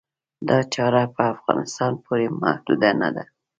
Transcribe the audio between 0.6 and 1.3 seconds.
چاره په